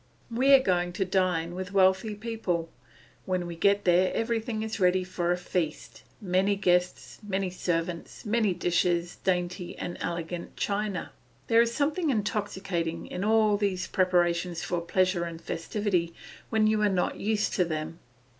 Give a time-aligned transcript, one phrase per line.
[0.31, 2.71] We are going to dine with wealthy people;
[3.25, 8.51] when we get there everything is ready for a feast, many guests, many servants, many
[8.55, 11.11] dishes, dainty and elegant china.
[11.45, 16.15] There is something intoxicating in all these preparations for pleasure and festivity
[16.49, 17.99] when you are not used to them.